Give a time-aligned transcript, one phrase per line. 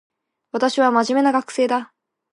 [0.51, 1.93] 私は真面目な学生だ